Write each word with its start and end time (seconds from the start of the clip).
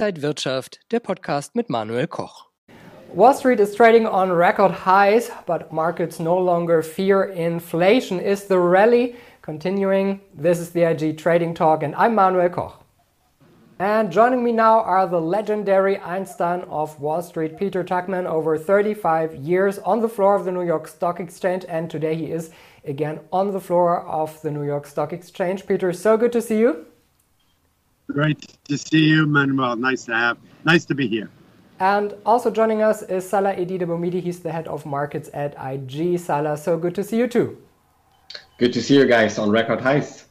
Inside 0.00 0.22
Wirtschaft, 0.22 0.80
der 0.92 0.98
Podcast 0.98 1.54
mit 1.54 1.68
Manuel 1.68 2.06
Koch. 2.06 2.46
Wall 3.12 3.34
Street 3.34 3.60
is 3.60 3.74
trading 3.74 4.06
on 4.06 4.32
record 4.32 4.72
highs, 4.86 5.30
but 5.44 5.74
markets 5.74 6.18
no 6.18 6.38
longer 6.38 6.82
fear 6.82 7.24
inflation. 7.24 8.18
Is 8.18 8.46
the 8.46 8.58
rally 8.58 9.16
continuing? 9.42 10.22
This 10.32 10.58
is 10.58 10.70
the 10.70 10.84
IG 10.84 11.18
Trading 11.18 11.54
Talk, 11.54 11.82
and 11.82 11.94
I'm 11.96 12.14
Manuel 12.14 12.48
Koch. 12.48 12.82
And 13.78 14.10
joining 14.10 14.42
me 14.42 14.52
now 14.52 14.80
are 14.80 15.06
the 15.06 15.20
legendary 15.20 15.98
Einstein 15.98 16.62
of 16.70 16.98
Wall 16.98 17.20
Street, 17.20 17.58
Peter 17.58 17.84
Tuchman, 17.84 18.24
over 18.24 18.56
35 18.56 19.34
years 19.34 19.78
on 19.80 20.00
the 20.00 20.08
floor 20.08 20.34
of 20.34 20.46
the 20.46 20.52
New 20.52 20.64
York 20.64 20.88
Stock 20.88 21.20
Exchange, 21.20 21.66
and 21.68 21.90
today 21.90 22.14
he 22.14 22.32
is 22.32 22.48
again 22.86 23.20
on 23.30 23.52
the 23.52 23.60
floor 23.60 24.00
of 24.06 24.40
the 24.40 24.50
New 24.50 24.64
York 24.64 24.86
Stock 24.86 25.12
Exchange. 25.12 25.66
Peter, 25.66 25.92
so 25.92 26.16
good 26.16 26.32
to 26.32 26.40
see 26.40 26.58
you. 26.58 26.86
Great 28.12 28.58
to 28.64 28.76
see 28.76 29.04
you, 29.04 29.26
Manuel. 29.26 29.76
Nice 29.76 30.04
to 30.06 30.14
have, 30.14 30.38
nice 30.64 30.84
to 30.86 30.94
be 30.94 31.06
here. 31.06 31.30
And 31.78 32.14
also 32.26 32.50
joining 32.50 32.82
us 32.82 33.02
is 33.02 33.28
Salah 33.28 33.54
Eddine 33.54 34.22
He's 34.22 34.40
the 34.40 34.52
head 34.52 34.68
of 34.68 34.84
markets 34.84 35.30
at 35.32 35.54
IG. 35.58 36.18
Salah, 36.18 36.56
so 36.56 36.76
good 36.76 36.94
to 36.96 37.04
see 37.04 37.18
you 37.18 37.26
too. 37.28 37.56
Good 38.58 38.72
to 38.74 38.82
see 38.82 38.96
you 38.96 39.06
guys 39.06 39.38
on 39.38 39.50
record 39.50 39.80
highs. 39.80 40.26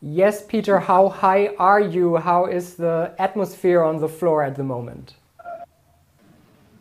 Yes, 0.00 0.44
Peter, 0.46 0.78
how 0.78 1.08
high 1.10 1.48
are 1.58 1.80
you? 1.80 2.16
How 2.16 2.46
is 2.46 2.76
the 2.76 3.14
atmosphere 3.18 3.82
on 3.82 3.98
the 3.98 4.08
floor 4.08 4.42
at 4.42 4.56
the 4.56 4.64
moment? 4.64 5.14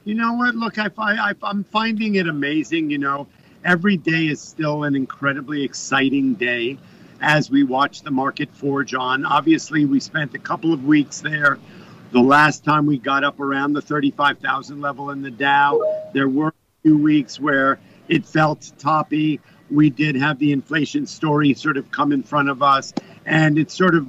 You 0.05 0.15
know 0.15 0.33
what? 0.33 0.55
Look, 0.55 0.79
I, 0.79 0.89
I, 0.97 1.33
I'm 1.43 1.65
finding 1.65 2.15
it 2.15 2.27
amazing. 2.27 2.89
You 2.89 2.99
know, 2.99 3.27
every 3.65 3.97
day 3.97 4.27
is 4.27 4.39
still 4.39 4.85
an 4.85 4.95
incredibly 4.95 5.63
exciting 5.63 6.35
day 6.35 6.77
as 7.21 7.49
we 7.49 7.63
watch 7.63 8.01
the 8.01 8.11
market 8.11 8.49
forge 8.53 8.93
on. 8.93 9.25
Obviously, 9.25 9.85
we 9.85 9.99
spent 9.99 10.33
a 10.33 10.39
couple 10.39 10.73
of 10.73 10.85
weeks 10.85 11.21
there. 11.21 11.59
The 12.11 12.19
last 12.19 12.63
time 12.63 12.85
we 12.85 12.97
got 12.97 13.23
up 13.23 13.39
around 13.39 13.73
the 13.73 13.81
35,000 13.81 14.81
level 14.81 15.11
in 15.11 15.21
the 15.21 15.31
Dow, 15.31 15.81
there 16.13 16.27
were 16.27 16.49
a 16.49 16.53
few 16.81 16.97
weeks 16.97 17.39
where 17.39 17.79
it 18.07 18.25
felt 18.25 18.71
toppy. 18.79 19.39
We 19.69 19.89
did 19.91 20.15
have 20.15 20.39
the 20.39 20.51
inflation 20.51 21.05
story 21.05 21.53
sort 21.53 21.77
of 21.77 21.91
come 21.91 22.11
in 22.11 22.23
front 22.23 22.49
of 22.49 22.63
us, 22.63 22.93
and 23.25 23.59
it's 23.59 23.75
sort 23.75 23.93
of 23.93 24.07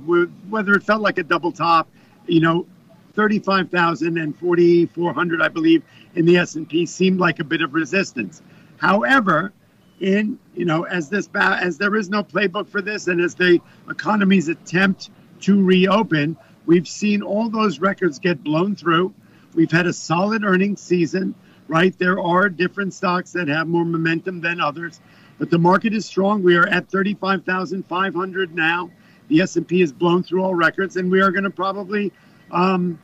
whether 0.49 0.73
it 0.73 0.83
felt 0.83 1.03
like 1.03 1.19
a 1.19 1.23
double 1.23 1.53
top, 1.53 1.91
you 2.27 2.41
know, 2.41 2.67
35,000 3.15 4.17
and 4.17 4.39
4,400, 4.39 5.43
I 5.43 5.49
believe, 5.49 5.83
in 6.15 6.25
the 6.25 6.39
S&P 6.39 6.87
seemed 6.87 7.21
like 7.21 7.41
a 7.41 7.45
bit 7.45 7.61
of 7.61 7.75
resistance. 7.75 8.41
However, 8.79 9.53
in 10.01 10.39
you 10.55 10.65
know 10.65 10.85
as 10.85 11.09
this 11.09 11.29
as 11.35 11.79
there 11.79 11.95
is 11.95 12.09
no 12.09 12.25
playbook 12.25 12.69
for 12.69 12.81
this 12.81 13.07
and 13.07 13.21
as 13.21 13.35
the 13.35 13.61
economies 13.89 14.49
attempt 14.49 15.11
to 15.41 15.63
reopen 15.63 16.37
we've 16.67 16.89
seen 16.89 17.23
all 17.23 17.49
those 17.49 17.81
records 17.81 18.19
get 18.19 18.43
blown 18.43 18.77
through. 18.77 19.13
We've 19.55 19.71
had 19.71 19.87
a 19.87 19.93
solid 19.93 20.45
earnings 20.45 20.81
season 20.81 21.35
right? 21.69 21.97
There 21.99 22.19
are 22.19 22.49
different 22.49 22.95
stocks 22.95 23.33
that 23.33 23.47
have 23.49 23.69
more 23.69 23.85
momentum 23.85 24.41
than 24.41 24.61
others 24.61 25.01
but 25.39 25.49
the 25.49 25.59
market 25.59 25.95
is 25.95 26.05
strong. 26.05 26.43
We 26.43 26.57
are 26.57 26.67
at 26.67 26.91
35,500 26.91 28.55
now. 28.55 28.91
The 29.29 29.41
S&P 29.41 29.81
has 29.81 29.91
blown 29.91 30.23
through 30.23 30.43
all 30.43 30.55
records 30.55 30.97
and 30.97 31.11
we 31.11 31.21
are 31.21 31.31
going 31.31 31.45
to 31.45 31.51
probably 31.51 32.13
um, 32.51 32.99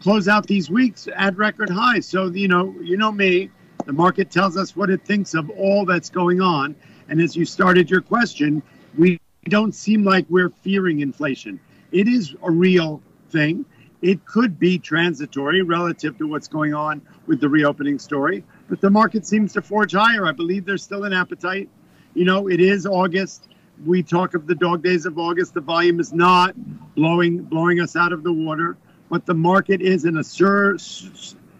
close 0.00 0.28
out 0.28 0.46
these 0.46 0.70
weeks 0.70 1.08
at 1.14 1.36
record 1.36 1.70
highs. 1.70 2.06
So 2.06 2.26
you 2.26 2.48
know 2.48 2.74
you 2.82 2.96
know 2.96 3.10
me 3.10 3.50
the 3.86 3.92
market 3.92 4.30
tells 4.30 4.56
us 4.56 4.74
what 4.74 4.90
it 4.90 5.04
thinks 5.04 5.34
of 5.34 5.50
all 5.50 5.84
that's 5.84 6.10
going 6.10 6.40
on. 6.40 6.74
And 7.08 7.20
as 7.20 7.36
you 7.36 7.44
started 7.44 7.90
your 7.90 8.00
question, 8.00 8.62
we 8.96 9.20
don't 9.48 9.74
seem 9.74 10.04
like 10.04 10.26
we're 10.28 10.50
fearing 10.50 11.00
inflation. 11.00 11.60
It 11.92 12.08
is 12.08 12.34
a 12.42 12.50
real 12.50 13.02
thing. 13.30 13.64
It 14.00 14.24
could 14.26 14.58
be 14.58 14.78
transitory 14.78 15.62
relative 15.62 16.18
to 16.18 16.26
what's 16.26 16.48
going 16.48 16.74
on 16.74 17.02
with 17.26 17.40
the 17.40 17.48
reopening 17.48 17.98
story, 17.98 18.44
but 18.68 18.80
the 18.80 18.90
market 18.90 19.26
seems 19.26 19.54
to 19.54 19.62
forge 19.62 19.92
higher. 19.92 20.26
I 20.26 20.32
believe 20.32 20.66
there's 20.66 20.82
still 20.82 21.04
an 21.04 21.12
appetite. 21.12 21.68
You 22.14 22.24
know, 22.24 22.48
it 22.48 22.60
is 22.60 22.86
August. 22.86 23.48
We 23.84 24.02
talk 24.02 24.34
of 24.34 24.46
the 24.46 24.54
dog 24.54 24.82
days 24.82 25.06
of 25.06 25.18
August. 25.18 25.54
The 25.54 25.60
volume 25.60 26.00
is 26.00 26.12
not 26.12 26.54
blowing 26.94 27.42
blowing 27.42 27.80
us 27.80 27.96
out 27.96 28.12
of 28.12 28.22
the 28.22 28.32
water, 28.32 28.76
but 29.08 29.26
the 29.26 29.34
market 29.34 29.80
is 29.80 30.04
in 30.04 30.18
a 30.18 30.24
sur 30.24 30.76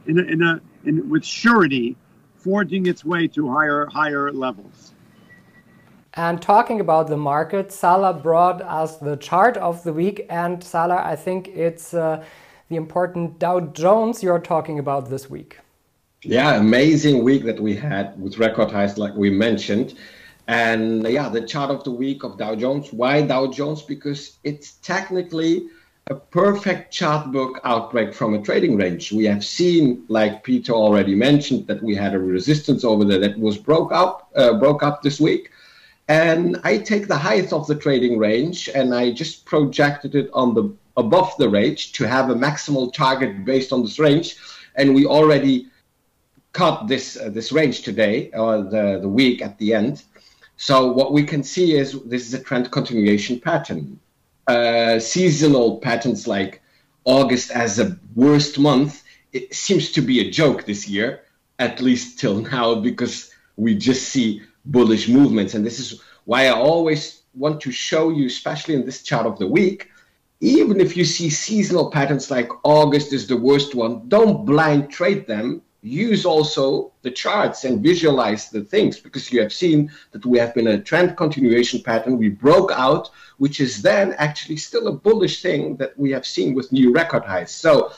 in 0.06 0.18
a, 0.18 0.22
in 0.22 0.42
a 0.42 0.60
in, 0.84 1.08
with 1.08 1.24
surety 1.24 1.96
forging 2.44 2.84
its 2.86 3.04
way 3.04 3.26
to 3.26 3.50
higher 3.50 3.86
higher 3.86 4.30
levels. 4.30 4.92
And 6.12 6.40
talking 6.40 6.78
about 6.78 7.08
the 7.08 7.16
market, 7.16 7.72
Salah 7.72 8.14
brought 8.14 8.62
us 8.62 8.98
the 8.98 9.16
chart 9.16 9.56
of 9.56 9.82
the 9.82 9.92
week. 9.92 10.26
And 10.28 10.62
Salah, 10.62 11.02
I 11.04 11.16
think 11.16 11.48
it's 11.48 11.92
uh, 11.94 12.22
the 12.68 12.76
important 12.76 13.38
Dow 13.40 13.60
Jones 13.60 14.22
you're 14.22 14.38
talking 14.38 14.78
about 14.78 15.10
this 15.10 15.28
week. 15.28 15.58
Yeah, 16.22 16.54
amazing 16.54 17.24
week 17.24 17.44
that 17.44 17.58
we 17.58 17.74
had 17.74 18.20
with 18.20 18.38
record 18.38 18.70
highs, 18.70 18.96
like 18.96 19.14
we 19.14 19.30
mentioned. 19.30 19.94
And 20.46 21.06
yeah, 21.08 21.28
the 21.28 21.40
chart 21.40 21.70
of 21.70 21.82
the 21.82 21.90
week 21.90 22.22
of 22.22 22.38
Dow 22.38 22.54
Jones. 22.54 22.92
Why 22.92 23.22
Dow 23.22 23.50
Jones? 23.50 23.82
Because 23.82 24.38
it's 24.44 24.74
technically 24.74 25.66
a 26.08 26.14
perfect 26.14 26.92
chart 26.92 27.32
book 27.32 27.60
outbreak 27.64 28.12
from 28.12 28.34
a 28.34 28.42
trading 28.42 28.76
range. 28.76 29.10
We 29.10 29.24
have 29.24 29.42
seen, 29.42 30.04
like 30.08 30.44
Peter 30.44 30.72
already 30.72 31.14
mentioned, 31.14 31.66
that 31.66 31.82
we 31.82 31.94
had 31.94 32.12
a 32.14 32.18
resistance 32.18 32.84
over 32.84 33.06
there 33.06 33.20
that 33.20 33.38
was 33.38 33.56
broke 33.56 33.90
up, 33.90 34.30
uh, 34.36 34.58
broke 34.58 34.82
up 34.82 35.00
this 35.00 35.18
week. 35.18 35.50
And 36.08 36.60
I 36.62 36.76
take 36.76 37.08
the 37.08 37.16
height 37.16 37.54
of 37.54 37.66
the 37.66 37.74
trading 37.74 38.18
range 38.18 38.68
and 38.68 38.94
I 38.94 39.12
just 39.12 39.46
projected 39.46 40.14
it 40.14 40.28
on 40.34 40.52
the 40.52 40.74
above 40.98 41.34
the 41.38 41.48
range 41.48 41.92
to 41.92 42.06
have 42.06 42.28
a 42.28 42.34
maximal 42.34 42.92
target 42.92 43.44
based 43.46 43.72
on 43.72 43.82
this 43.82 43.98
range. 43.98 44.36
And 44.76 44.94
we 44.94 45.06
already 45.06 45.68
cut 46.52 46.86
this 46.86 47.16
uh, 47.16 47.30
this 47.30 47.50
range 47.50 47.80
today 47.80 48.30
or 48.34 48.62
the, 48.62 48.98
the 49.00 49.08
week 49.08 49.40
at 49.40 49.56
the 49.56 49.72
end. 49.72 50.04
So 50.58 50.92
what 50.92 51.14
we 51.14 51.24
can 51.24 51.42
see 51.42 51.76
is 51.76 51.98
this 52.02 52.26
is 52.26 52.34
a 52.34 52.42
trend 52.42 52.70
continuation 52.70 53.40
pattern 53.40 53.98
uh, 54.46 54.98
seasonal 54.98 55.78
patterns 55.78 56.26
like 56.26 56.62
August 57.04 57.50
as 57.50 57.78
a 57.78 57.98
worst 58.14 58.58
month, 58.58 59.02
it 59.32 59.54
seems 59.54 59.92
to 59.92 60.00
be 60.00 60.20
a 60.20 60.30
joke 60.30 60.64
this 60.64 60.88
year, 60.88 61.22
at 61.58 61.80
least 61.80 62.18
till 62.18 62.40
now, 62.52 62.74
because 62.74 63.30
we 63.56 63.74
just 63.74 64.08
see 64.08 64.42
bullish 64.64 65.08
movements. 65.08 65.54
And 65.54 65.64
this 65.64 65.78
is 65.78 66.00
why 66.24 66.46
I 66.46 66.52
always 66.52 67.22
want 67.34 67.60
to 67.62 67.72
show 67.72 68.10
you, 68.10 68.26
especially 68.26 68.74
in 68.74 68.86
this 68.86 69.02
chart 69.02 69.26
of 69.26 69.38
the 69.38 69.46
week, 69.46 69.90
even 70.40 70.80
if 70.80 70.96
you 70.96 71.04
see 71.04 71.30
seasonal 71.30 71.90
patterns 71.90 72.30
like 72.30 72.48
August 72.64 73.12
is 73.12 73.26
the 73.26 73.36
worst 73.36 73.74
one, 73.74 74.08
don't 74.08 74.44
blind 74.44 74.90
trade 74.90 75.26
them 75.26 75.62
use 75.84 76.24
also 76.24 76.92
the 77.02 77.10
charts 77.10 77.64
and 77.64 77.82
visualize 77.82 78.48
the 78.48 78.62
things 78.62 78.98
because 78.98 79.30
you 79.30 79.40
have 79.40 79.52
seen 79.52 79.92
that 80.12 80.24
we 80.24 80.38
have 80.38 80.54
been 80.54 80.68
a 80.68 80.80
trend 80.80 81.14
continuation 81.16 81.82
pattern. 81.82 82.16
We 82.16 82.30
broke 82.30 82.72
out, 82.72 83.10
which 83.36 83.60
is 83.60 83.82
then 83.82 84.14
actually 84.14 84.56
still 84.56 84.88
a 84.88 84.92
bullish 84.92 85.42
thing 85.42 85.76
that 85.76 85.96
we 85.98 86.10
have 86.12 86.24
seen 86.24 86.54
with 86.54 86.72
new 86.72 86.90
record 86.90 87.24
highs. 87.24 87.54
So 87.54 87.92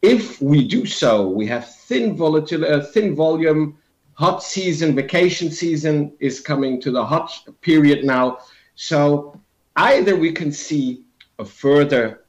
if 0.00 0.40
we 0.40 0.66
do 0.66 0.86
so, 0.86 1.28
we 1.28 1.46
have 1.46 1.70
thin 1.70 2.16
volatility, 2.16 2.72
uh, 2.72 2.80
thin 2.80 3.14
volume, 3.14 3.76
hot 4.14 4.42
season, 4.42 4.96
vacation 4.96 5.50
season 5.50 6.12
is 6.20 6.40
coming 6.40 6.80
to 6.80 6.90
the 6.90 7.04
hot 7.04 7.30
period 7.60 8.04
now. 8.04 8.38
So 8.76 9.38
either 9.76 10.16
we 10.16 10.32
can 10.32 10.50
see 10.52 11.02
a 11.38 11.44
further 11.44 12.24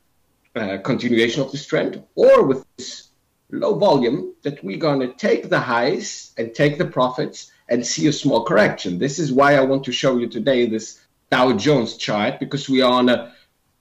uh, 0.53 0.79
continuation 0.79 1.41
of 1.41 1.51
this 1.51 1.66
trend, 1.66 2.03
or 2.16 2.44
with 2.44 2.66
this 2.78 3.06
low 3.51 3.77
volume 3.77 4.33
that 4.43 4.63
we're 4.63 4.77
going 4.77 4.99
to 4.99 5.13
take 5.13 5.49
the 5.49 5.59
highs 5.59 6.33
and 6.37 6.53
take 6.53 6.77
the 6.77 6.85
profits 6.85 7.51
and 7.69 7.85
see 7.85 8.07
a 8.07 8.13
small 8.13 8.43
correction. 8.43 8.97
This 8.97 9.19
is 9.19 9.31
why 9.31 9.55
I 9.55 9.61
want 9.61 9.83
to 9.85 9.91
show 9.91 10.17
you 10.17 10.27
today 10.27 10.67
this 10.67 10.99
Dow 11.31 11.53
Jones 11.53 11.97
chart 11.97 12.39
because 12.39 12.69
we 12.69 12.81
are 12.81 12.91
on 12.91 13.09
a 13.09 13.33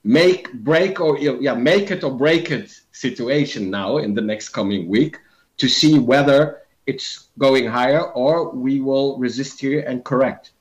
make 0.03 0.51
break 0.53 0.99
or 0.99 1.17
yeah 1.17 1.53
make 1.53 1.91
it 1.91 2.03
or 2.03 2.11
break 2.11 2.51
it 2.51 2.79
situation 2.91 3.69
now 3.69 3.97
in 3.97 4.13
the 4.13 4.21
next 4.21 4.49
coming 4.49 4.87
week 4.87 5.19
to 5.57 5.67
see 5.67 5.99
whether 5.99 6.61
it's 6.85 7.27
going 7.37 7.67
higher 7.67 8.03
or 8.11 8.49
we 8.51 8.79
will 8.79 9.17
resist 9.17 9.59
here 9.59 9.81
and 9.81 10.03
correct. 10.03 10.51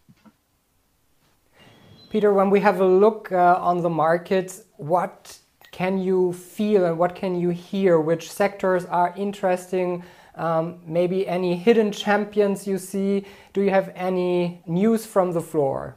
Peter, 2.10 2.32
when 2.32 2.50
we 2.50 2.60
have 2.60 2.80
a 2.80 2.86
look 2.86 3.30
uh, 3.32 3.58
on 3.60 3.82
the 3.82 3.90
market, 3.90 4.64
what 4.76 5.38
can 5.76 5.98
you 5.98 6.32
feel 6.32 6.86
and 6.86 6.96
what 6.96 7.14
can 7.14 7.38
you 7.38 7.50
hear? 7.50 8.00
Which 8.00 8.32
sectors 8.32 8.86
are 8.86 9.12
interesting? 9.14 10.02
Um, 10.34 10.78
maybe 10.86 11.28
any 11.28 11.54
hidden 11.54 11.92
champions 11.92 12.66
you 12.66 12.78
see? 12.78 13.26
Do 13.52 13.60
you 13.60 13.68
have 13.68 13.92
any 13.94 14.62
news 14.66 15.04
from 15.04 15.32
the 15.32 15.42
floor? 15.42 15.94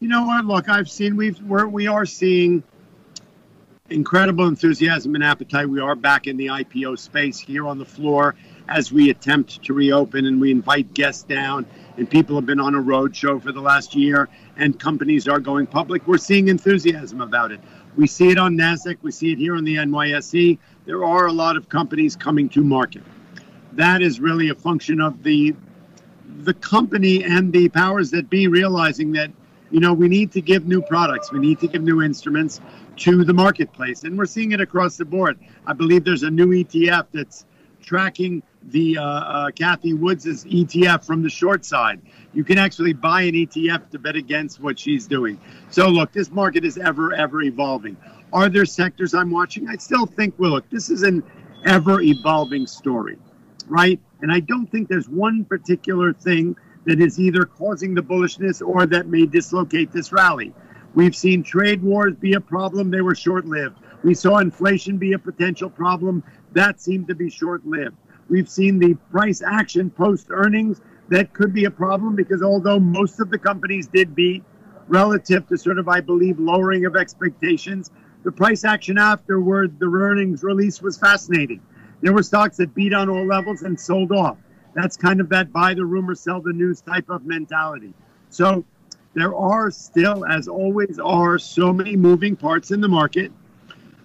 You 0.00 0.08
know 0.08 0.26
what? 0.26 0.44
Look, 0.44 0.68
I've 0.68 0.90
seen 0.90 1.16
we've 1.16 1.40
we're, 1.40 1.66
we 1.66 1.86
are 1.86 2.04
seeing 2.04 2.62
incredible 3.88 4.46
enthusiasm 4.46 5.14
and 5.14 5.24
appetite. 5.24 5.66
We 5.66 5.80
are 5.80 5.94
back 5.94 6.26
in 6.26 6.36
the 6.36 6.48
IPO 6.48 6.98
space 6.98 7.38
here 7.38 7.66
on 7.66 7.78
the 7.78 7.86
floor. 7.86 8.34
as 8.68 8.92
we 8.92 9.08
attempt 9.08 9.62
to 9.62 9.72
reopen 9.72 10.26
and 10.26 10.38
we 10.38 10.50
invite 10.50 10.92
guests 10.92 11.22
down 11.22 11.64
and 11.96 12.08
people 12.08 12.36
have 12.36 12.44
been 12.44 12.60
on 12.60 12.74
a 12.74 12.80
road 12.80 13.16
show 13.16 13.40
for 13.40 13.50
the 13.50 13.62
last 13.62 13.94
year 13.94 14.28
and 14.58 14.78
companies 14.78 15.26
are 15.26 15.40
going 15.40 15.66
public, 15.66 16.06
we're 16.06 16.18
seeing 16.18 16.48
enthusiasm 16.48 17.22
about 17.22 17.50
it. 17.50 17.60
We 17.96 18.06
see 18.06 18.30
it 18.30 18.38
on 18.38 18.56
NASDAQ, 18.56 18.98
we 19.02 19.10
see 19.10 19.32
it 19.32 19.38
here 19.38 19.56
on 19.56 19.64
the 19.64 19.76
NYSE. 19.76 20.58
There 20.84 21.04
are 21.04 21.26
a 21.26 21.32
lot 21.32 21.56
of 21.56 21.68
companies 21.68 22.16
coming 22.16 22.48
to 22.50 22.62
market. 22.62 23.02
That 23.72 24.02
is 24.02 24.20
really 24.20 24.50
a 24.50 24.54
function 24.54 25.00
of 25.00 25.22
the 25.22 25.54
the 26.40 26.54
company 26.54 27.24
and 27.24 27.52
the 27.52 27.68
powers 27.70 28.10
that 28.10 28.28
be 28.30 28.48
realizing 28.48 29.12
that 29.12 29.30
you 29.70 29.80
know 29.80 29.92
we 29.92 30.08
need 30.08 30.32
to 30.32 30.40
give 30.40 30.66
new 30.66 30.80
products, 30.82 31.32
we 31.32 31.38
need 31.38 31.58
to 31.60 31.66
give 31.66 31.82
new 31.82 32.02
instruments 32.02 32.60
to 32.96 33.24
the 33.24 33.32
marketplace, 33.32 34.04
and 34.04 34.16
we're 34.16 34.26
seeing 34.26 34.52
it 34.52 34.60
across 34.60 34.96
the 34.96 35.04
board. 35.04 35.38
I 35.66 35.72
believe 35.72 36.04
there's 36.04 36.22
a 36.22 36.30
new 36.30 36.48
ETF 36.48 37.06
that's 37.12 37.44
tracking 37.82 38.42
the 38.70 38.98
uh, 38.98 39.02
uh, 39.02 39.50
Cathie 39.50 39.94
Woods' 39.94 40.44
ETF 40.44 41.04
from 41.04 41.22
the 41.22 41.28
short 41.30 41.64
side. 41.64 42.00
You 42.32 42.44
can 42.44 42.58
actually 42.58 42.92
buy 42.92 43.22
an 43.22 43.34
ETF 43.34 43.90
to 43.90 43.98
bet 43.98 44.16
against 44.16 44.60
what 44.60 44.78
she's 44.78 45.06
doing. 45.06 45.40
So, 45.70 45.88
look, 45.88 46.12
this 46.12 46.30
market 46.30 46.64
is 46.64 46.78
ever, 46.78 47.14
ever 47.14 47.42
evolving. 47.42 47.96
Are 48.32 48.48
there 48.48 48.66
sectors 48.66 49.14
I'm 49.14 49.30
watching? 49.30 49.68
I 49.68 49.76
still 49.76 50.06
think, 50.06 50.34
well, 50.38 50.50
look, 50.52 50.70
this 50.70 50.90
is 50.90 51.02
an 51.02 51.22
ever 51.64 52.00
evolving 52.00 52.66
story, 52.66 53.18
right? 53.66 54.00
And 54.20 54.30
I 54.30 54.40
don't 54.40 54.66
think 54.66 54.88
there's 54.88 55.08
one 55.08 55.44
particular 55.44 56.12
thing 56.12 56.56
that 56.84 57.00
is 57.00 57.18
either 57.18 57.44
causing 57.44 57.94
the 57.94 58.02
bullishness 58.02 58.66
or 58.66 58.86
that 58.86 59.06
may 59.06 59.26
dislocate 59.26 59.92
this 59.92 60.12
rally. 60.12 60.52
We've 60.94 61.14
seen 61.14 61.42
trade 61.42 61.82
wars 61.82 62.14
be 62.16 62.34
a 62.34 62.40
problem, 62.40 62.90
they 62.90 63.02
were 63.02 63.14
short 63.14 63.46
lived. 63.46 63.76
We 64.02 64.14
saw 64.14 64.38
inflation 64.38 64.96
be 64.96 65.12
a 65.12 65.18
potential 65.18 65.70
problem, 65.70 66.22
that 66.52 66.80
seemed 66.80 67.08
to 67.08 67.14
be 67.14 67.30
short 67.30 67.66
lived. 67.66 67.96
We've 68.28 68.48
seen 68.48 68.78
the 68.78 68.94
price 69.10 69.42
action 69.42 69.90
post 69.90 70.26
earnings. 70.30 70.80
That 71.08 71.32
could 71.32 71.54
be 71.54 71.64
a 71.64 71.70
problem 71.70 72.14
because 72.14 72.42
although 72.42 72.78
most 72.78 73.20
of 73.20 73.30
the 73.30 73.38
companies 73.38 73.86
did 73.86 74.14
beat 74.14 74.44
relative 74.88 75.46
to 75.48 75.56
sort 75.56 75.78
of, 75.78 75.88
I 75.88 76.00
believe, 76.00 76.38
lowering 76.38 76.84
of 76.84 76.96
expectations, 76.96 77.90
the 78.24 78.32
price 78.32 78.64
action 78.64 78.98
afterward, 78.98 79.78
the 79.78 79.86
earnings 79.86 80.42
release 80.42 80.82
was 80.82 80.98
fascinating. 80.98 81.62
There 82.00 82.12
were 82.12 82.22
stocks 82.22 82.58
that 82.58 82.74
beat 82.74 82.92
on 82.92 83.08
all 83.08 83.26
levels 83.26 83.62
and 83.62 83.78
sold 83.78 84.12
off. 84.12 84.36
That's 84.74 84.96
kind 84.96 85.20
of 85.20 85.28
that 85.30 85.52
buy 85.52 85.74
the 85.74 85.84
rumor, 85.84 86.14
sell 86.14 86.40
the 86.40 86.52
news 86.52 86.80
type 86.80 87.08
of 87.08 87.24
mentality. 87.24 87.94
So 88.28 88.64
there 89.14 89.34
are 89.34 89.70
still, 89.70 90.24
as 90.26 90.46
always, 90.46 90.98
are 90.98 91.38
so 91.38 91.72
many 91.72 91.96
moving 91.96 92.36
parts 92.36 92.70
in 92.70 92.80
the 92.80 92.88
market. 92.88 93.32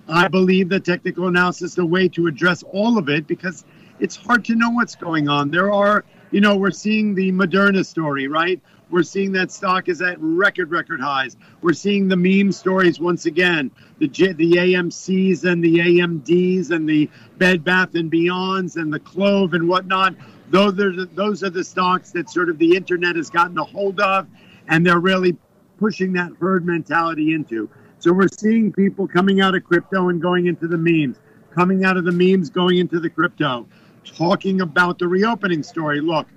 I 0.08 0.28
believe 0.28 0.70
that 0.70 0.86
technical 0.86 1.28
analysis 1.28 1.74
is 1.74 1.78
a 1.78 1.86
way 1.86 2.08
to 2.10 2.28
address 2.28 2.64
all 2.64 2.98
of 2.98 3.10
it 3.10 3.28
because 3.28 3.66
it's 4.00 4.16
hard 4.16 4.45
to 4.45 4.56
know 4.56 4.69
what's 4.72 4.95
going 4.95 5.28
on. 5.30 5.51
There 5.51 5.72
are, 5.72 6.04
you 6.31 6.42
know, 6.42 6.57
we're 6.57 6.72
seeing 6.72 7.16
the 7.16 7.31
Moderna 7.31 7.86
story, 7.86 8.28
right? 8.28 8.60
We're 8.90 9.04
seeing 9.04 9.31
that 9.31 9.51
stock 9.51 9.90
is 9.90 10.01
at 10.01 10.18
record, 10.19 10.69
record 10.69 11.01
highs. 11.01 11.36
We're 11.62 11.74
seeing 11.74 12.07
the 12.07 12.16
meme 12.16 12.51
stories 12.51 13.00
once 13.00 13.25
again, 13.25 13.72
the 13.98 14.07
the 14.07 14.51
AMCs 14.51 15.44
and 15.45 15.63
the 15.63 15.80
AMDs 15.80 16.69
and 16.69 16.88
the 16.88 17.10
Bed 17.38 17.63
Bath 17.63 17.95
and 17.95 18.12
Beyonds 18.12 18.75
and 18.75 18.94
the 18.94 19.00
Clove 19.00 19.54
and 19.54 19.68
whatnot. 19.68 20.16
Those 20.50 20.80
are 20.80 20.92
the, 20.92 21.10
those 21.13 21.44
are 21.44 21.50
the 21.50 21.63
stocks 21.63 22.12
that 22.12 22.30
sort 22.30 22.50
of 22.50 22.60
the 22.60 22.75
internet 22.75 23.16
has 23.16 23.30
gotten 23.31 23.57
a 23.57 23.63
hold 23.63 24.00
of, 24.00 24.28
and 24.68 24.86
they're 24.86 25.00
really 25.00 25.36
pushing 25.80 26.13
that 26.13 26.31
herd 26.39 26.66
mentality 26.66 27.34
into. 27.34 27.69
So 27.98 28.13
we're 28.13 28.28
seeing 28.28 28.72
people 28.72 29.07
coming 29.07 29.42
out 29.42 29.56
of 29.56 29.63
crypto 29.63 30.10
and 30.10 30.22
going 30.22 30.46
into 30.46 30.68
the 30.68 30.78
memes, 30.78 31.18
coming 31.56 31.84
out 31.84 31.98
of 31.98 32.04
the 32.04 32.12
memes 32.12 32.50
going 32.50 32.78
into 32.78 33.00
the 33.00 33.10
crypto 33.10 33.66
talking 34.04 34.62
about 34.62 35.00
the 35.00 35.08
reopening 35.08 35.64
story. 35.64 36.02
Look, 36.02 36.28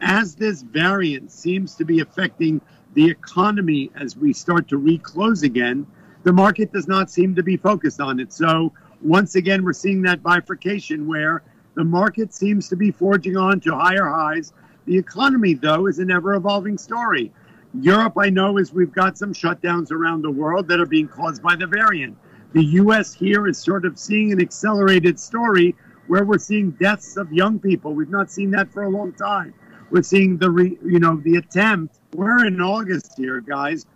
as 0.00 0.34
this 0.34 0.62
variant 0.62 1.30
seems 1.30 1.74
to 1.76 1.84
be 1.84 2.00
affecting 2.00 2.60
the 2.94 3.10
economy 3.10 3.90
as 3.96 4.16
we 4.16 4.32
start 4.32 4.68
to 4.68 4.78
reclose 4.78 5.42
again, 5.42 5.86
the 6.22 6.32
market 6.32 6.72
does 6.72 6.88
not 6.88 7.10
seem 7.10 7.34
to 7.34 7.42
be 7.42 7.56
focused 7.56 8.00
on 8.00 8.20
it. 8.20 8.32
So, 8.32 8.72
once 9.02 9.34
again, 9.34 9.64
we're 9.64 9.72
seeing 9.72 10.02
that 10.02 10.22
bifurcation 10.22 11.06
where 11.06 11.42
the 11.74 11.84
market 11.84 12.32
seems 12.32 12.68
to 12.68 12.76
be 12.76 12.90
forging 12.90 13.36
on 13.36 13.60
to 13.60 13.74
higher 13.74 14.06
highs. 14.06 14.52
The 14.86 14.96
economy, 14.96 15.54
though, 15.54 15.86
is 15.86 15.98
an 15.98 16.10
ever 16.10 16.34
evolving 16.34 16.78
story. 16.78 17.32
Europe, 17.80 18.14
I 18.18 18.30
know, 18.30 18.58
is 18.58 18.72
we've 18.72 18.92
got 18.92 19.18
some 19.18 19.34
shutdowns 19.34 19.90
around 19.90 20.22
the 20.22 20.30
world 20.30 20.68
that 20.68 20.80
are 20.80 20.86
being 20.86 21.08
caused 21.08 21.42
by 21.42 21.56
the 21.56 21.66
variant. 21.66 22.16
The 22.52 22.64
U.S. 22.64 23.12
here 23.12 23.48
is 23.48 23.58
sort 23.58 23.84
of 23.84 23.98
seeing 23.98 24.32
an 24.32 24.40
accelerated 24.40 25.18
story 25.18 25.74
where 26.06 26.24
we're 26.24 26.38
seeing 26.38 26.72
deaths 26.72 27.16
of 27.16 27.32
young 27.32 27.58
people. 27.58 27.94
We've 27.94 28.10
not 28.10 28.30
seen 28.30 28.50
that 28.52 28.72
for 28.72 28.82
a 28.82 28.88
long 28.88 29.12
time. 29.12 29.54
We're 29.90 30.02
seeing 30.02 30.38
the 30.38 30.50
re, 30.50 30.78
you 30.84 30.98
know 30.98 31.16
the 31.16 31.36
attempt. 31.36 31.98
We're 32.14 32.46
in 32.46 32.60
August 32.60 33.12
here, 33.16 33.40
guys. 33.40 33.86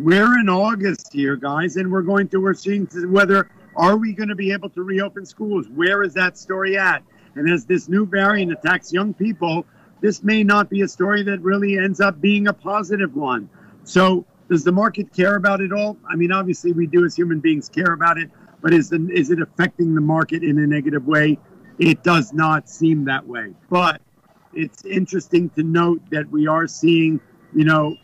We're 0.00 0.38
in 0.38 0.48
August 0.48 1.12
here, 1.12 1.36
guys, 1.36 1.76
and 1.76 1.90
we're 1.90 2.02
going 2.02 2.28
to 2.28 2.40
we're 2.40 2.54
seeing 2.54 2.86
whether 3.10 3.50
are 3.76 3.96
we 3.96 4.12
going 4.12 4.28
to 4.28 4.34
be 4.34 4.52
able 4.52 4.70
to 4.70 4.82
reopen 4.82 5.24
schools? 5.24 5.68
Where 5.68 6.02
is 6.02 6.14
that 6.14 6.36
story 6.36 6.76
at? 6.76 7.02
And 7.34 7.50
as 7.50 7.66
this 7.66 7.88
new 7.88 8.06
variant 8.06 8.52
attacks 8.52 8.92
young 8.92 9.14
people, 9.14 9.66
this 10.00 10.22
may 10.22 10.44
not 10.44 10.70
be 10.70 10.82
a 10.82 10.88
story 10.88 11.22
that 11.24 11.40
really 11.40 11.78
ends 11.78 12.00
up 12.00 12.20
being 12.20 12.48
a 12.48 12.52
positive 12.52 13.14
one. 13.14 13.48
So, 13.84 14.24
does 14.48 14.64
the 14.64 14.72
market 14.72 15.12
care 15.12 15.36
about 15.36 15.60
it 15.60 15.72
all? 15.72 15.96
I 16.08 16.14
mean, 16.14 16.30
obviously, 16.30 16.72
we 16.72 16.86
do 16.86 17.04
as 17.04 17.16
human 17.16 17.40
beings 17.40 17.68
care 17.68 17.92
about 17.92 18.18
it 18.18 18.30
but 18.62 18.72
is, 18.72 18.92
is 18.92 19.30
it 19.30 19.40
affecting 19.40 19.94
the 19.94 20.00
market 20.00 20.42
in 20.42 20.58
a 20.58 20.66
negative 20.66 21.06
way? 21.06 21.38
It 21.78 22.02
does 22.02 22.32
not 22.32 22.68
seem 22.68 23.04
that 23.04 23.26
way. 23.26 23.52
But 23.70 24.00
it's 24.54 24.84
interesting 24.84 25.50
to 25.50 25.62
note 25.62 26.00
that 26.10 26.30
we 26.30 26.46
are 26.46 26.66
seeing, 26.66 27.20
you 27.54 27.64
know, 27.64 27.96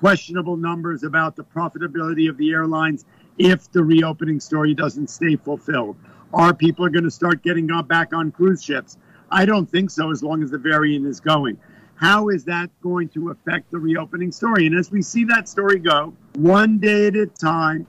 questionable 0.00 0.56
numbers 0.56 1.02
about 1.02 1.36
the 1.36 1.44
profitability 1.44 2.28
of 2.28 2.36
the 2.36 2.50
airlines 2.50 3.04
if 3.38 3.70
the 3.72 3.82
reopening 3.82 4.40
story 4.40 4.74
doesn't 4.74 5.08
stay 5.08 5.36
fulfilled. 5.36 5.96
Are 6.34 6.52
people 6.52 6.84
are 6.84 6.90
going 6.90 7.04
to 7.04 7.10
start 7.10 7.42
getting 7.42 7.68
back 7.86 8.12
on 8.12 8.30
cruise 8.30 8.62
ships? 8.62 8.98
I 9.30 9.44
don't 9.44 9.70
think 9.70 9.90
so 9.90 10.10
as 10.10 10.22
long 10.22 10.42
as 10.42 10.50
the 10.50 10.58
variant 10.58 11.06
is 11.06 11.20
going. 11.20 11.58
How 11.94 12.28
is 12.28 12.44
that 12.44 12.70
going 12.80 13.08
to 13.10 13.30
affect 13.30 13.70
the 13.70 13.78
reopening 13.78 14.30
story? 14.30 14.66
And 14.66 14.78
as 14.78 14.90
we 14.90 15.02
see 15.02 15.24
that 15.24 15.48
story 15.48 15.78
go, 15.78 16.14
one 16.36 16.78
day 16.78 17.08
at 17.08 17.16
a 17.16 17.26
time, 17.26 17.86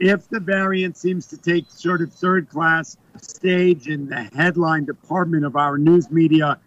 if 0.00 0.28
the 0.30 0.40
variant 0.40 0.96
seems 0.96 1.26
to 1.26 1.36
take 1.36 1.70
sort 1.70 2.00
of 2.00 2.10
third 2.12 2.48
class 2.48 2.96
stage 3.20 3.86
in 3.86 4.08
the 4.08 4.22
headline 4.34 4.86
department 4.86 5.44
of 5.44 5.56
our 5.56 5.76
news 5.76 6.10
media 6.10 6.58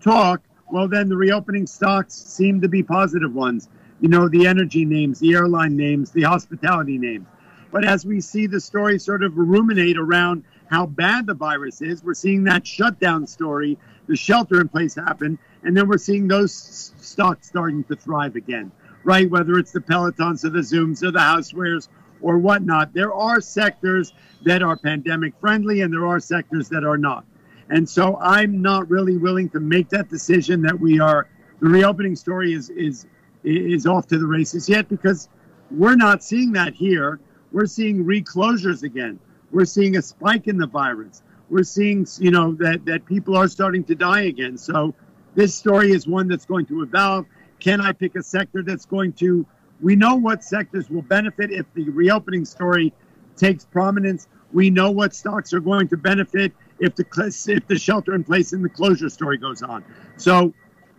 talk, 0.00 0.40
well, 0.70 0.88
then 0.88 1.10
the 1.10 1.16
reopening 1.16 1.66
stocks 1.66 2.14
seem 2.14 2.62
to 2.62 2.68
be 2.68 2.82
positive 2.82 3.34
ones. 3.34 3.68
You 4.00 4.08
know, 4.08 4.28
the 4.28 4.46
energy 4.46 4.86
names, 4.86 5.20
the 5.20 5.34
airline 5.34 5.76
names, 5.76 6.10
the 6.10 6.22
hospitality 6.22 6.96
names. 6.96 7.26
But 7.70 7.84
as 7.84 8.06
we 8.06 8.20
see 8.22 8.46
the 8.46 8.60
story 8.60 8.98
sort 8.98 9.22
of 9.22 9.36
ruminate 9.36 9.98
around 9.98 10.44
how 10.70 10.86
bad 10.86 11.26
the 11.26 11.34
virus 11.34 11.82
is, 11.82 12.02
we're 12.02 12.14
seeing 12.14 12.44
that 12.44 12.66
shutdown 12.66 13.26
story, 13.26 13.78
the 14.06 14.16
shelter 14.16 14.60
in 14.60 14.68
place 14.68 14.94
happen, 14.94 15.38
and 15.62 15.76
then 15.76 15.86
we're 15.86 15.98
seeing 15.98 16.28
those 16.28 16.52
stocks 16.98 17.46
starting 17.46 17.84
to 17.84 17.96
thrive 17.96 18.36
again, 18.36 18.72
right? 19.04 19.30
Whether 19.30 19.58
it's 19.58 19.72
the 19.72 19.80
Pelotons 19.80 20.44
or 20.44 20.50
the 20.50 20.60
Zooms 20.60 21.02
or 21.02 21.10
the 21.10 21.18
housewares 21.18 21.88
or 22.22 22.38
whatnot. 22.38 22.94
There 22.94 23.12
are 23.12 23.40
sectors 23.40 24.12
that 24.44 24.62
are 24.62 24.76
pandemic 24.76 25.34
friendly 25.40 25.82
and 25.82 25.92
there 25.92 26.06
are 26.06 26.20
sectors 26.20 26.68
that 26.70 26.84
are 26.84 26.98
not. 26.98 27.24
And 27.68 27.88
so 27.88 28.18
I'm 28.18 28.60
not 28.60 28.90
really 28.90 29.16
willing 29.16 29.48
to 29.50 29.60
make 29.60 29.88
that 29.90 30.08
decision 30.08 30.62
that 30.62 30.78
we 30.78 31.00
are 31.00 31.28
the 31.60 31.68
reopening 31.68 32.16
story 32.16 32.52
is 32.52 32.70
is 32.70 33.06
is 33.44 33.86
off 33.86 34.06
to 34.08 34.18
the 34.18 34.26
races 34.26 34.68
yet 34.68 34.88
because 34.88 35.28
we're 35.70 35.96
not 35.96 36.22
seeing 36.22 36.52
that 36.52 36.74
here. 36.74 37.20
We're 37.50 37.66
seeing 37.66 38.04
reclosures 38.04 38.82
again. 38.82 39.18
We're 39.50 39.64
seeing 39.64 39.96
a 39.96 40.02
spike 40.02 40.48
in 40.48 40.56
the 40.56 40.66
virus. 40.66 41.22
We're 41.50 41.64
seeing, 41.64 42.06
you 42.18 42.30
know, 42.30 42.52
that 42.54 42.84
that 42.86 43.06
people 43.06 43.36
are 43.36 43.48
starting 43.48 43.84
to 43.84 43.94
die 43.94 44.22
again. 44.22 44.58
So 44.58 44.94
this 45.34 45.54
story 45.54 45.92
is 45.92 46.06
one 46.06 46.28
that's 46.28 46.44
going 46.44 46.66
to 46.66 46.82
evolve. 46.82 47.26
Can 47.60 47.80
I 47.80 47.92
pick 47.92 48.16
a 48.16 48.22
sector 48.22 48.62
that's 48.62 48.86
going 48.86 49.12
to 49.14 49.46
we 49.82 49.96
know 49.96 50.14
what 50.14 50.44
sectors 50.44 50.88
will 50.88 51.02
benefit 51.02 51.50
if 51.50 51.66
the 51.74 51.90
reopening 51.90 52.44
story 52.44 52.92
takes 53.36 53.64
prominence. 53.64 54.28
We 54.52 54.70
know 54.70 54.90
what 54.90 55.14
stocks 55.14 55.52
are 55.52 55.60
going 55.60 55.88
to 55.88 55.96
benefit 55.96 56.52
if 56.78 56.94
the 56.94 57.04
if 57.48 57.66
the 57.66 57.78
shelter 57.78 58.14
in 58.14 58.24
place 58.24 58.52
and 58.52 58.64
the 58.64 58.68
closure 58.68 59.08
story 59.08 59.38
goes 59.38 59.62
on. 59.62 59.84
So 60.16 60.54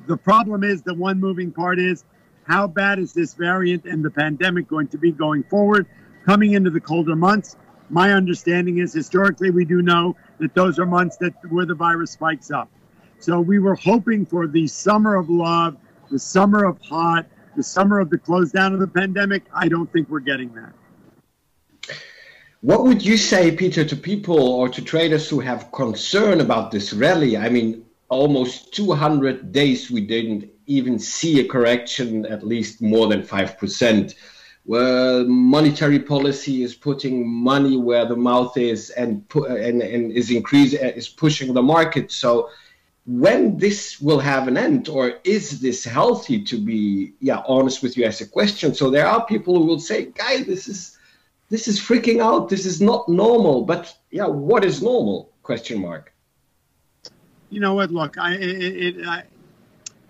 the 0.06 0.18
problem 0.18 0.64
is 0.64 0.82
the 0.82 0.94
one 0.94 1.20
moving 1.20 1.52
part 1.52 1.80
is 1.80 2.04
how 2.44 2.68
bad 2.68 3.00
is 3.00 3.14
this 3.14 3.34
variant 3.34 3.86
and 3.86 4.04
the 4.04 4.12
pandemic 4.12 4.68
going 4.68 4.90
to 4.90 4.98
be 4.98 5.12
going 5.12 5.44
forward 5.44 5.88
coming 6.26 6.54
into 6.54 6.70
the 6.70 6.82
colder 6.82 7.16
months? 7.16 7.56
My 7.90 8.12
understanding 8.12 8.80
is 8.80 8.94
historically 8.94 9.50
we 9.50 9.66
do 9.66 9.82
know 9.82 10.18
that 10.40 10.54
those 10.56 10.78
are 10.78 10.86
months 10.86 11.16
that 11.18 11.34
where 11.50 11.66
the 11.66 11.76
virus 11.76 12.12
spikes 12.12 12.52
up. 12.52 12.70
So 13.20 13.40
we 13.40 13.60
were 13.60 13.76
hoping 13.76 14.26
for 14.26 14.48
the 14.48 14.68
summer 14.68 15.16
of 15.16 15.30
love, 15.30 15.78
the 16.12 16.20
summer 16.20 16.66
of 16.66 16.82
hot, 16.82 17.28
the 17.56 17.64
summer 17.64 18.00
of 18.00 18.10
the 18.10 18.18
close 18.18 18.52
down 18.52 18.74
of 18.74 18.80
the 18.80 18.88
pandemic, 18.88 19.44
I 19.54 19.68
don't 19.68 19.92
think 19.92 20.10
we're 20.10 20.20
getting 20.20 20.54
that. 20.56 20.74
What 22.62 22.84
would 22.84 23.04
you 23.04 23.18
say, 23.18 23.54
Peter, 23.56 23.84
to 23.84 23.96
people 23.96 24.40
or 24.40 24.70
to 24.70 24.82
traders 24.82 25.30
who 25.30 25.42
have 25.42 25.72
concern 25.74 26.40
about 26.40 26.72
this 26.72 26.94
rally? 26.94 27.36
I 27.36 27.50
mean, 27.50 27.86
almost 28.08 28.74
200 28.74 29.52
days 29.52 29.92
we 29.92 30.02
didn't 30.02 30.50
even 30.66 30.98
see 30.98 31.42
a 31.42 31.48
correction 31.48 32.26
at 32.26 32.46
least 32.46 32.82
more 32.82 33.08
than 33.08 33.22
5%. 33.22 34.16
Well, 34.66 35.26
monetary 35.26 36.00
policy 36.00 36.64
is 36.64 36.74
putting 36.74 37.28
money 37.28 37.76
where 37.76 38.06
the 38.06 38.16
mouth 38.16 38.56
is 38.56 38.92
and, 38.92 39.26
and, 39.36 39.82
and 39.82 40.12
is 40.14 40.32
increasing, 40.32 40.80
is 40.80 41.10
pushing 41.10 41.54
the 41.54 41.62
market. 41.62 42.14
So 42.14 42.50
when 43.06 43.58
this 43.58 44.00
will 44.00 44.20
have 44.20 44.48
an 44.48 44.58
end 44.58 44.88
or 44.88 45.20
is 45.24 45.60
this 45.60 45.84
healthy 45.84 46.42
to 46.42 46.58
be 46.58 47.14
yeah 47.20 47.44
honest 47.48 47.84
with 47.84 47.98
you 47.98 48.06
as 48.06 48.22
a 48.22 48.28
question? 48.28 48.74
So 48.74 48.90
there 48.90 49.08
are 49.08 49.26
people 49.26 49.58
who 49.58 49.66
will 49.66 49.80
say 49.80 50.06
guy 50.06 50.44
this 50.44 50.68
is 50.68 50.98
this 51.50 51.68
is 51.68 51.80
freaking 51.80 52.22
out. 52.22 52.50
This 52.50 52.66
is 52.66 52.82
not 52.82 53.10
normal. 53.10 53.66
But 53.66 53.96
yeah 54.10 54.28
what 54.28 54.64
is 54.64 54.82
normal? 54.82 55.34
Question 55.44 55.82
mark. 55.82 56.14
You 57.50 57.60
know 57.60 57.74
what? 57.74 57.92
Look 57.92 58.18
i 58.18 58.36
it, 58.36 58.98
it 59.00 59.08
I, 59.08 59.24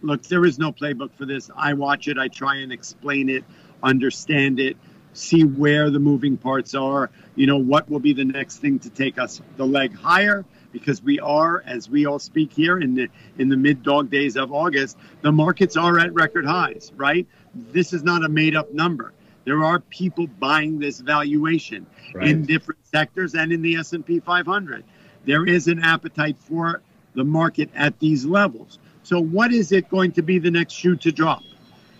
look 0.01 0.21
there 0.23 0.45
is 0.45 0.59
no 0.59 0.71
playbook 0.71 1.13
for 1.15 1.25
this. 1.25 1.50
I 1.55 1.73
watch 1.73 2.07
it. 2.07 2.17
I 2.19 2.27
try 2.27 2.57
and 2.57 2.71
explain 2.71 3.29
it 3.29 3.43
understand 3.83 4.62
it 4.62 4.77
see 5.13 5.43
where 5.43 5.89
the 5.89 6.00
moving 6.00 6.38
parts 6.38 6.73
are. 6.73 7.09
You 7.35 7.47
know 7.47 7.57
what 7.57 7.89
will 7.89 8.00
be 8.00 8.13
the 8.13 8.25
next 8.25 8.57
thing 8.57 8.79
to 8.79 8.89
take 8.89 9.17
us 9.17 9.41
the 9.57 9.65
leg 9.65 9.95
higher 9.95 10.45
because 10.74 11.01
we 11.01 11.20
are, 11.20 11.63
as 11.65 11.89
we 11.89 12.06
all 12.06 12.20
speak 12.20 12.51
here 12.51 12.80
in 12.80 12.96
the 12.96 13.08
in 13.38 13.48
the 13.48 13.56
mid 13.56 13.84
dog 13.84 14.10
days 14.10 14.36
of 14.36 14.51
August, 14.51 14.98
the 15.22 15.32
markets 15.32 15.77
are 15.77 15.98
at 16.00 16.13
record 16.13 16.46
highs. 16.46 16.92
Right? 16.98 17.25
This 17.56 17.94
is 17.94 18.03
not 18.03 18.25
a 18.25 18.30
made 18.30 18.56
up 18.56 18.74
number. 18.74 19.13
There 19.46 19.63
are 19.63 19.80
people 19.80 20.27
buying 20.27 20.80
this 20.80 21.00
valuation 21.00 21.86
right. 22.13 22.27
in 22.27 22.46
different 22.46 22.86
sectors 22.86 23.36
and 23.36 23.51
in 23.51 23.62
the 23.62 23.75
S 23.75 23.94
and 23.94 24.06
P 24.06 24.20
500. 24.20 24.84
There 25.25 25.46
is 25.46 25.68
an 25.68 25.82
appetite 25.84 26.38
for 26.38 26.82
the 27.13 27.24
market 27.24 27.70
at 27.75 28.00
these 28.00 28.25
levels. 28.25 28.80
So, 29.03 29.20
what 29.20 29.53
is 29.53 29.72
it 29.72 29.89
going 29.89 30.13
to 30.13 30.22
be 30.22 30.39
the 30.39 30.51
next 30.51 30.74
shoe 30.74 30.96
to 30.98 31.12
drop? 31.12 31.44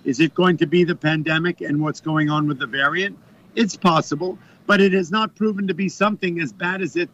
Is 0.04 0.20
it 0.20 0.34
going 0.34 0.58
to 0.58 0.66
be 0.66 0.84
the 0.84 0.96
pandemic 0.96 1.62
and 1.62 1.82
what's 1.82 2.02
going 2.02 2.30
on 2.30 2.48
with 2.48 2.60
the 2.60 2.68
variant? 2.68 3.18
It's 3.56 3.76
possible, 3.76 4.38
but 4.66 4.82
it 4.82 4.94
has 4.94 5.12
not 5.12 5.36
proven 5.36 5.68
to 5.68 5.74
be 5.74 5.90
something 5.90 6.40
as 6.42 6.52
bad 6.52 6.82
as 6.82 6.96
it 6.96 7.10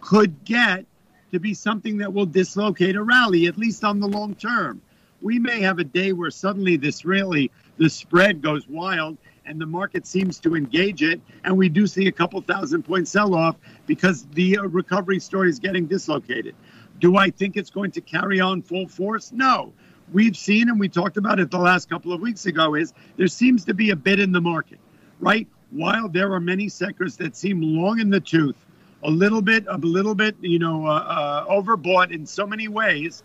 could 0.00 0.44
get 0.44 0.84
to 1.32 1.40
be 1.40 1.54
something 1.54 1.98
that 1.98 2.12
will 2.12 2.26
dislocate 2.26 2.96
a 2.96 3.02
rally, 3.02 3.46
at 3.46 3.58
least 3.58 3.84
on 3.84 4.00
the 4.00 4.08
long 4.08 4.34
term. 4.34 4.80
We 5.22 5.38
may 5.38 5.60
have 5.60 5.78
a 5.78 5.84
day 5.84 6.12
where 6.12 6.30
suddenly 6.30 6.76
this 6.76 7.04
really, 7.04 7.50
the 7.78 7.88
spread 7.88 8.42
goes 8.42 8.68
wild 8.68 9.16
and 9.46 9.60
the 9.60 9.66
market 9.66 10.06
seems 10.06 10.38
to 10.40 10.56
engage 10.56 11.02
it, 11.02 11.20
and 11.44 11.56
we 11.56 11.68
do 11.68 11.86
see 11.86 12.08
a 12.08 12.12
couple 12.12 12.40
thousand 12.40 12.82
point 12.82 13.06
sell 13.08 13.34
off 13.34 13.56
because 13.86 14.26
the 14.32 14.58
uh, 14.58 14.62
recovery 14.62 15.20
story 15.20 15.48
is 15.48 15.58
getting 15.58 15.86
dislocated. 15.86 16.54
Do 17.00 17.16
I 17.16 17.30
think 17.30 17.56
it's 17.56 17.70
going 17.70 17.92
to 17.92 18.00
carry 18.00 18.40
on 18.40 18.62
full 18.62 18.88
force? 18.88 19.32
No. 19.32 19.72
We've 20.12 20.36
seen, 20.36 20.68
and 20.68 20.78
we 20.78 20.88
talked 20.88 21.16
about 21.16 21.40
it 21.40 21.50
the 21.50 21.58
last 21.58 21.88
couple 21.88 22.12
of 22.12 22.20
weeks 22.20 22.46
ago, 22.46 22.74
is 22.74 22.92
there 23.16 23.28
seems 23.28 23.64
to 23.66 23.74
be 23.74 23.90
a 23.90 23.96
bit 23.96 24.20
in 24.20 24.32
the 24.32 24.40
market, 24.40 24.78
right? 25.20 25.46
While 25.70 26.08
there 26.08 26.32
are 26.32 26.40
many 26.40 26.68
sectors 26.68 27.16
that 27.16 27.36
seem 27.36 27.60
long 27.60 28.00
in 28.00 28.10
the 28.10 28.20
tooth, 28.20 28.56
a 29.06 29.10
little 29.10 29.40
bit, 29.40 29.64
a 29.68 29.78
little 29.78 30.16
bit, 30.16 30.34
you 30.40 30.58
know, 30.58 30.84
uh, 30.84 30.90
uh, 30.90 31.46
overbought 31.46 32.10
in 32.12 32.26
so 32.26 32.44
many 32.44 32.66
ways. 32.66 33.22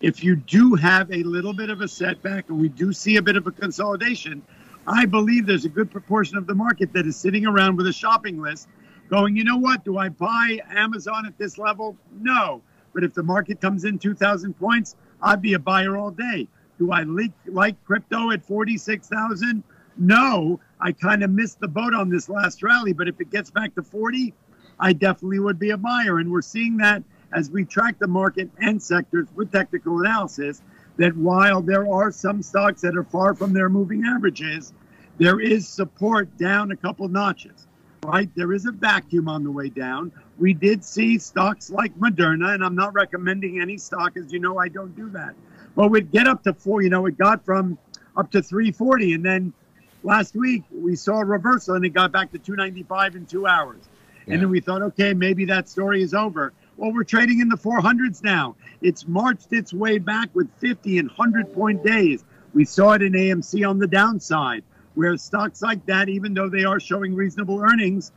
If 0.00 0.24
you 0.24 0.34
do 0.34 0.74
have 0.74 1.10
a 1.12 1.22
little 1.22 1.52
bit 1.52 1.70
of 1.70 1.80
a 1.80 1.86
setback, 1.86 2.48
and 2.48 2.60
we 2.60 2.68
do 2.68 2.92
see 2.92 3.16
a 3.16 3.22
bit 3.22 3.36
of 3.36 3.46
a 3.46 3.52
consolidation, 3.52 4.42
I 4.86 5.06
believe 5.06 5.46
there's 5.46 5.64
a 5.64 5.68
good 5.68 5.92
proportion 5.92 6.36
of 6.36 6.48
the 6.48 6.56
market 6.56 6.92
that 6.92 7.06
is 7.06 7.16
sitting 7.16 7.46
around 7.46 7.76
with 7.76 7.86
a 7.86 7.92
shopping 7.92 8.42
list, 8.42 8.68
going, 9.08 9.36
you 9.36 9.44
know 9.44 9.58
what? 9.58 9.84
Do 9.84 9.96
I 9.96 10.08
buy 10.08 10.58
Amazon 10.70 11.24
at 11.24 11.38
this 11.38 11.56
level? 11.56 11.96
No. 12.20 12.62
But 12.94 13.04
if 13.04 13.14
the 13.14 13.22
market 13.22 13.60
comes 13.60 13.84
in 13.84 14.00
2,000 14.00 14.54
points, 14.54 14.96
I'd 15.22 15.40
be 15.40 15.54
a 15.54 15.58
buyer 15.60 15.96
all 15.96 16.10
day. 16.10 16.48
Do 16.78 16.90
I 16.90 17.04
like, 17.04 17.32
like 17.46 17.82
crypto 17.84 18.32
at 18.32 18.44
46,000? 18.44 19.62
No. 19.96 20.58
I 20.84 20.92
kind 20.92 21.24
of 21.24 21.30
missed 21.30 21.60
the 21.60 21.68
boat 21.68 21.94
on 21.94 22.10
this 22.10 22.28
last 22.28 22.62
rally, 22.62 22.92
but 22.92 23.08
if 23.08 23.18
it 23.18 23.30
gets 23.30 23.50
back 23.50 23.74
to 23.76 23.82
40, 23.82 24.34
I 24.78 24.92
definitely 24.92 25.38
would 25.38 25.58
be 25.58 25.70
a 25.70 25.78
buyer. 25.78 26.18
And 26.18 26.30
we're 26.30 26.42
seeing 26.42 26.76
that 26.76 27.02
as 27.32 27.50
we 27.50 27.64
track 27.64 27.98
the 27.98 28.06
market 28.06 28.50
and 28.58 28.80
sectors 28.82 29.26
with 29.34 29.50
technical 29.50 29.98
analysis, 30.00 30.60
that 30.98 31.16
while 31.16 31.62
there 31.62 31.90
are 31.90 32.12
some 32.12 32.42
stocks 32.42 32.82
that 32.82 32.98
are 32.98 33.02
far 33.02 33.34
from 33.34 33.54
their 33.54 33.70
moving 33.70 34.04
averages, 34.04 34.74
there 35.16 35.40
is 35.40 35.66
support 35.66 36.36
down 36.36 36.70
a 36.70 36.76
couple 36.76 37.08
notches, 37.08 37.66
right? 38.04 38.28
There 38.34 38.52
is 38.52 38.66
a 38.66 38.72
vacuum 38.72 39.26
on 39.26 39.42
the 39.42 39.50
way 39.50 39.70
down. 39.70 40.12
We 40.38 40.52
did 40.52 40.84
see 40.84 41.16
stocks 41.16 41.70
like 41.70 41.98
Moderna, 41.98 42.54
and 42.54 42.62
I'm 42.62 42.74
not 42.74 42.92
recommending 42.92 43.58
any 43.58 43.78
stock, 43.78 44.18
as 44.18 44.30
you 44.34 44.38
know, 44.38 44.58
I 44.58 44.68
don't 44.68 44.94
do 44.94 45.08
that. 45.10 45.34
But 45.76 45.88
we'd 45.88 46.12
get 46.12 46.26
up 46.26 46.42
to 46.42 46.52
four, 46.52 46.82
you 46.82 46.90
know, 46.90 47.06
it 47.06 47.16
got 47.16 47.42
from 47.42 47.78
up 48.18 48.30
to 48.32 48.42
340 48.42 49.14
and 49.14 49.24
then 49.24 49.54
last 50.04 50.36
week 50.36 50.62
we 50.70 50.94
saw 50.94 51.20
a 51.20 51.24
reversal 51.24 51.74
and 51.74 51.84
it 51.84 51.90
got 51.90 52.12
back 52.12 52.30
to 52.32 52.38
295 52.38 53.16
in 53.16 53.26
two 53.26 53.46
hours. 53.46 53.80
Yeah. 54.26 54.34
And 54.34 54.42
then 54.42 54.50
we 54.50 54.60
thought, 54.60 54.82
okay, 54.82 55.12
maybe 55.14 55.44
that 55.46 55.68
story 55.68 56.02
is 56.02 56.14
over. 56.14 56.52
Well, 56.76 56.92
we're 56.92 57.04
trading 57.04 57.40
in 57.40 57.48
the 57.48 57.56
400s 57.56 58.22
now. 58.22 58.56
It's 58.80 59.06
marched 59.06 59.52
its 59.52 59.72
way 59.72 59.98
back 59.98 60.28
with 60.34 60.48
50 60.58 60.98
and 60.98 61.08
100 61.08 61.52
point 61.52 61.84
days. 61.84 62.24
We 62.52 62.64
saw 62.64 62.92
it 62.92 63.02
in 63.02 63.12
AMC 63.12 63.68
on 63.68 63.78
the 63.78 63.86
downside, 63.86 64.62
where 64.94 65.16
stocks 65.16 65.62
like 65.62 65.84
that, 65.86 66.08
even 66.08 66.34
though 66.34 66.48
they 66.48 66.64
are 66.64 66.80
showing 66.80 67.14
reasonable 67.14 67.60
earnings, 67.60 68.12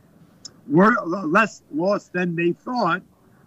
were 0.68 0.94
less 1.04 1.62
lost 1.74 2.12
than 2.12 2.36
they 2.36 2.52
thought. 2.52 3.02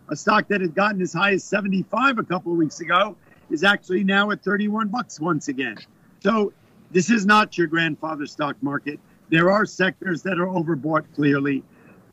A 0.09 0.15
stock 0.15 0.47
that 0.49 0.61
had 0.61 0.75
gotten 0.75 1.01
as 1.01 1.13
high 1.13 1.33
as 1.33 1.43
75 1.43 2.17
a 2.17 2.23
couple 2.23 2.51
of 2.51 2.57
weeks 2.57 2.81
ago 2.81 3.15
is 3.49 3.63
actually 3.63 4.03
now 4.03 4.31
at 4.31 4.43
31 4.43 4.89
bucks 4.89 5.19
once 5.19 5.47
again. 5.47 5.77
So 6.21 6.53
this 6.91 7.09
is 7.09 7.25
not 7.25 7.57
your 7.57 7.67
grandfather's 7.67 8.31
stock 8.31 8.55
market. 8.61 8.99
There 9.29 9.49
are 9.49 9.65
sectors 9.65 10.21
that 10.23 10.39
are 10.39 10.47
overbought 10.47 11.05
clearly. 11.15 11.63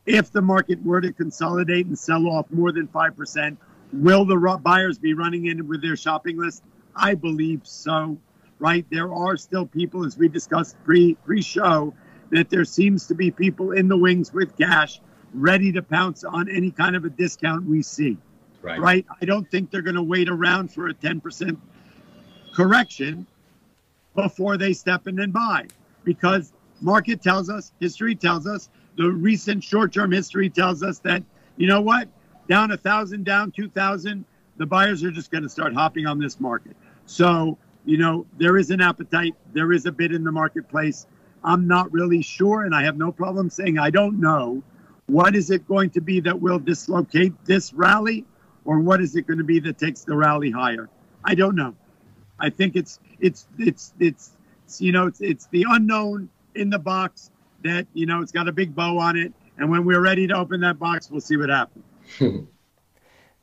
If 0.06 0.30
the 0.30 0.40
market 0.40 0.82
were 0.82 1.00
to 1.00 1.12
consolidate 1.12 1.86
and 1.86 1.98
sell 1.98 2.28
off 2.28 2.46
more 2.50 2.72
than 2.72 2.86
5%, 2.88 3.56
will 3.92 4.24
the 4.24 4.60
buyers 4.62 4.98
be 4.98 5.14
running 5.14 5.46
in 5.46 5.66
with 5.66 5.82
their 5.82 5.96
shopping 5.96 6.38
list? 6.38 6.62
I 6.94 7.14
believe 7.14 7.62
so, 7.64 8.18
right? 8.58 8.86
There 8.90 9.12
are 9.12 9.36
still 9.36 9.66
people, 9.66 10.06
as 10.06 10.16
we 10.16 10.28
discussed 10.28 10.76
pre 10.84 11.14
pre 11.14 11.42
show, 11.42 11.92
that 12.30 12.50
there 12.50 12.64
seems 12.64 13.06
to 13.08 13.14
be 13.14 13.30
people 13.30 13.72
in 13.72 13.88
the 13.88 13.96
wings 13.96 14.32
with 14.32 14.56
cash 14.56 15.00
ready 15.34 15.72
to 15.72 15.82
pounce 15.82 16.24
on 16.24 16.48
any 16.48 16.70
kind 16.70 16.96
of 16.96 17.04
a 17.04 17.10
discount 17.10 17.66
we 17.66 17.82
see. 17.82 18.16
Right. 18.62 18.80
right? 18.80 19.06
I 19.20 19.24
don't 19.24 19.48
think 19.50 19.70
they're 19.70 19.82
going 19.82 19.96
to 19.96 20.02
wait 20.02 20.28
around 20.28 20.72
for 20.72 20.88
a 20.88 20.94
10% 20.94 21.56
correction 22.54 23.26
before 24.18 24.56
they 24.56 24.72
step 24.72 25.06
in 25.06 25.20
and 25.20 25.32
buy 25.32 25.64
because 26.02 26.52
market 26.80 27.22
tells 27.22 27.48
us, 27.48 27.70
history 27.78 28.16
tells 28.16 28.48
us, 28.48 28.68
the 28.96 29.08
recent 29.08 29.62
short-term 29.62 30.10
history 30.10 30.50
tells 30.50 30.82
us 30.82 30.98
that 30.98 31.22
you 31.56 31.68
know 31.68 31.80
what, 31.80 32.08
down 32.48 32.72
a 32.72 32.76
thousand, 32.76 33.24
down 33.24 33.52
two 33.52 33.68
thousand, 33.68 34.24
the 34.56 34.66
buyers 34.66 35.04
are 35.04 35.12
just 35.12 35.30
going 35.30 35.44
to 35.44 35.48
start 35.48 35.72
hopping 35.72 36.06
on 36.06 36.18
this 36.18 36.40
market. 36.40 36.76
So 37.06 37.58
you 37.84 37.96
know 37.96 38.26
there 38.38 38.56
is 38.56 38.70
an 38.70 38.80
appetite, 38.80 39.36
there 39.52 39.72
is 39.72 39.86
a 39.86 39.92
bid 39.92 40.12
in 40.12 40.24
the 40.24 40.32
marketplace. 40.32 41.06
I'm 41.44 41.68
not 41.68 41.92
really 41.92 42.20
sure, 42.20 42.64
and 42.64 42.74
I 42.74 42.82
have 42.82 42.96
no 42.96 43.12
problem 43.12 43.48
saying 43.48 43.78
I 43.78 43.90
don't 43.90 44.18
know. 44.18 44.64
What 45.06 45.36
is 45.36 45.52
it 45.52 45.64
going 45.68 45.90
to 45.90 46.00
be 46.00 46.18
that 46.20 46.40
will 46.40 46.58
dislocate 46.58 47.34
this 47.44 47.72
rally, 47.72 48.24
or 48.64 48.80
what 48.80 49.00
is 49.00 49.14
it 49.14 49.28
going 49.28 49.38
to 49.38 49.44
be 49.44 49.60
that 49.60 49.78
takes 49.78 50.02
the 50.02 50.16
rally 50.16 50.50
higher? 50.50 50.88
I 51.22 51.36
don't 51.36 51.54
know. 51.54 51.76
I 52.40 52.50
think 52.50 52.76
it's 52.76 53.00
it's 53.20 53.46
it's 53.58 53.92
it's, 53.98 54.32
it's 54.66 54.80
you 54.80 54.92
know 54.92 55.06
it's 55.06 55.20
it's 55.20 55.46
the 55.46 55.66
unknown 55.68 56.28
in 56.54 56.70
the 56.70 56.78
box 56.78 57.30
that 57.64 57.86
you 57.94 58.06
know 58.06 58.22
it's 58.22 58.32
got 58.32 58.48
a 58.48 58.52
big 58.52 58.74
bow 58.74 58.98
on 58.98 59.16
it, 59.16 59.32
and 59.56 59.70
when 59.70 59.84
we're 59.84 60.00
ready 60.00 60.26
to 60.26 60.34
open 60.34 60.60
that 60.60 60.78
box, 60.78 61.10
we'll 61.10 61.20
see 61.20 61.36
what 61.36 61.48
happens. 61.48 61.84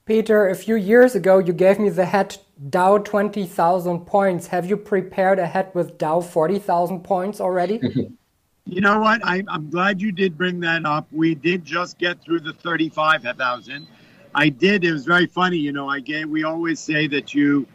Peter, 0.05 0.49
a 0.49 0.55
few 0.55 0.75
years 0.75 1.15
ago, 1.15 1.39
you 1.39 1.51
gave 1.51 1.79
me 1.79 1.89
the 1.89 2.05
head 2.05 2.37
Dow 2.69 2.99
20,000 2.99 4.01
points. 4.01 4.47
Have 4.47 4.67
you 4.67 4.77
prepared 4.77 5.39
a 5.39 5.47
head 5.47 5.71
with 5.73 5.97
Dow 5.97 6.21
40,000 6.21 7.01
points 7.03 7.41
already? 7.41 7.81
you 8.65 8.81
know 8.81 8.99
what? 8.99 9.25
I, 9.25 9.43
am 9.49 9.71
glad 9.71 9.99
you 9.99 10.11
did 10.11 10.37
bring 10.37 10.59
that 10.59 10.85
up. 10.85 11.07
We 11.11 11.33
did 11.33 11.65
just 11.65 11.97
get 11.97 12.21
through 12.21 12.41
the 12.41 12.53
35,000. 12.53 13.87
I 14.35 14.49
did. 14.49 14.83
It 14.83 14.91
was 14.91 15.05
very 15.05 15.25
funny. 15.25 15.57
You 15.57 15.71
know, 15.71 15.89
I 15.89 16.01
gave, 16.01 16.29
we 16.29 16.43
always 16.43 16.79
say 16.79 17.07
that 17.07 17.33
you 17.33 17.65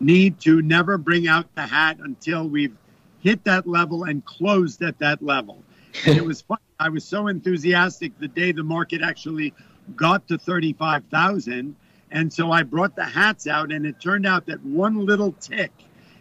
need 0.00 0.40
to 0.40 0.62
never 0.62 0.98
bring 0.98 1.28
out 1.28 1.46
the 1.54 1.62
hat 1.62 1.98
until 2.00 2.48
we've 2.48 2.76
hit 3.20 3.44
that 3.44 3.66
level 3.66 4.04
and 4.04 4.24
closed 4.24 4.82
at 4.82 4.98
that 4.98 5.22
level. 5.22 5.62
And 6.06 6.16
it 6.16 6.24
was 6.24 6.42
fun. 6.42 6.58
I 6.78 6.88
was 6.88 7.04
so 7.04 7.26
enthusiastic 7.26 8.16
the 8.20 8.28
day 8.28 8.52
the 8.52 8.62
market 8.62 9.02
actually 9.02 9.52
got 9.96 10.28
to 10.28 10.38
35,000. 10.38 11.74
And 12.10 12.32
so 12.32 12.52
I 12.52 12.62
brought 12.62 12.96
the 12.96 13.04
hats 13.04 13.46
out, 13.46 13.70
and 13.72 13.84
it 13.84 14.00
turned 14.00 14.26
out 14.26 14.46
that 14.46 14.64
one 14.64 15.04
little 15.04 15.32
tick 15.32 15.72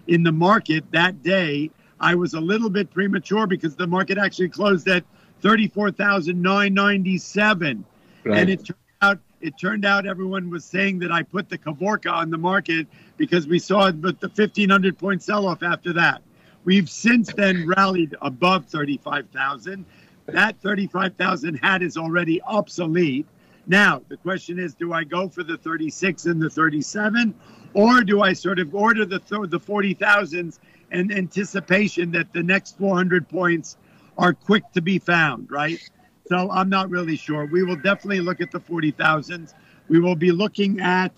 in 0.08 0.24
the 0.24 0.32
market 0.32 0.84
that 0.92 1.22
day, 1.24 1.70
I 2.00 2.16
was 2.16 2.34
a 2.34 2.40
little 2.40 2.70
bit 2.70 2.90
premature 2.92 3.48
because 3.48 3.76
the 3.76 3.88
market 3.88 4.18
actually 4.18 4.48
closed 4.50 4.88
at 4.88 5.04
34,997. 5.42 7.86
Right. 8.24 8.38
And 8.38 8.50
it 8.50 8.66
turned 8.66 8.78
out 9.02 9.20
it 9.40 9.56
turned 9.60 9.86
out 9.86 10.08
everyone 10.08 10.50
was 10.50 10.66
saying 10.66 10.98
that 11.00 11.12
I 11.12 11.22
put 11.22 11.48
the 11.48 11.60
Kavorka 11.60 12.12
on 12.12 12.32
the 12.32 12.40
market 12.40 12.88
because 13.18 13.48
we 13.48 13.60
saw 13.60 13.92
but 13.92 14.20
the 14.20 14.28
1500 14.28 14.98
point 14.98 15.22
sell 15.22 15.48
off 15.48 15.64
after 15.64 15.94
that. 15.94 16.22
We've 16.64 16.90
since 16.90 17.34
then 17.34 17.68
rallied 17.68 18.16
above 18.22 18.66
35,000. 18.66 19.86
That 20.28 20.60
35,000 20.62 21.56
hat 21.56 21.82
is 21.82 21.98
already 21.98 22.42
obsolete. 22.42 23.26
Now, 23.66 24.02
the 24.10 24.18
question 24.18 24.60
is 24.60 24.76
do 24.76 24.94
I 24.94 25.04
go 25.04 25.30
for 25.30 25.44
the 25.44 25.58
36 25.58 26.26
and 26.26 26.42
the 26.42 26.50
37 26.50 27.34
or 27.74 28.02
do 28.02 28.22
I 28.22 28.34
sort 28.34 28.60
of 28.60 28.74
order 28.74 29.06
the 29.06 29.20
th- 29.20 29.50
the 29.50 29.60
40,000s 29.60 30.60
in 30.92 31.12
anticipation 31.12 32.12
that 32.12 32.32
the 32.34 32.44
next 32.44 32.78
400 32.78 33.28
points 33.28 33.78
are 34.18 34.34
quick 34.34 34.64
to 34.74 34.82
be 34.82 35.00
found, 35.00 35.52
right? 35.52 35.80
So 36.28 36.50
I'm 36.52 36.70
not 36.70 36.90
really 36.90 37.16
sure. 37.16 37.46
We 37.46 37.64
will 37.64 37.76
definitely 37.76 38.22
look 38.22 38.42
at 38.42 38.52
the 38.52 38.60
40,000s. 38.60 39.54
We 39.88 40.00
will 40.00 40.16
be 40.16 40.32
looking 40.32 40.80
at 40.82 41.14